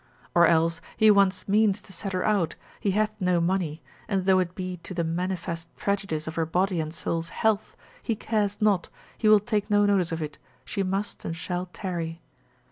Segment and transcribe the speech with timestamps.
[0.33, 4.39] Or else he wants means to set her out, he hath no money, and though
[4.39, 8.89] it be to the manifest prejudice of her body and soul's health, he cares not,
[9.15, 12.19] he will take no notice of it, she must and shall tarry.